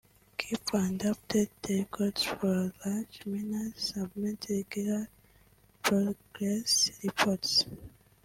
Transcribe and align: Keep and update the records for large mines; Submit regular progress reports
Keep 0.39 0.73
and 0.73 0.99
update 1.01 1.51
the 1.61 1.77
records 1.81 2.23
for 2.23 2.73
large 2.83 3.19
mines; 3.27 3.83
Submit 3.93 4.47
regular 4.49 5.07
progress 5.83 6.89
reports 7.03 7.65